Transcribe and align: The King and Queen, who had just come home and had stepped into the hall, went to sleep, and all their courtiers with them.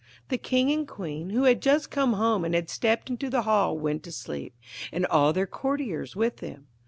The 0.29 0.39
King 0.39 0.71
and 0.71 0.87
Queen, 0.87 1.29
who 1.29 1.43
had 1.43 1.61
just 1.61 1.91
come 1.91 2.13
home 2.13 2.43
and 2.43 2.55
had 2.55 2.71
stepped 2.71 3.11
into 3.11 3.29
the 3.29 3.43
hall, 3.43 3.77
went 3.77 4.01
to 4.05 4.11
sleep, 4.11 4.55
and 4.91 5.05
all 5.05 5.31
their 5.31 5.45
courtiers 5.45 6.15
with 6.15 6.37
them. 6.37 6.65